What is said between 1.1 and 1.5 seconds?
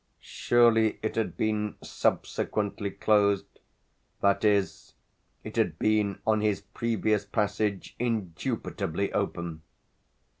had